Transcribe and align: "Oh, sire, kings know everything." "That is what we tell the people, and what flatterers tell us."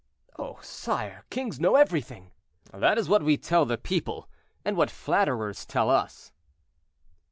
"Oh, 0.39 0.57
sire, 0.63 1.25
kings 1.29 1.59
know 1.59 1.75
everything." 1.75 2.31
"That 2.73 2.97
is 2.97 3.07
what 3.07 3.21
we 3.21 3.37
tell 3.37 3.65
the 3.65 3.77
people, 3.77 4.27
and 4.65 4.75
what 4.75 4.89
flatterers 4.89 5.63
tell 5.63 5.91
us." 5.91 6.31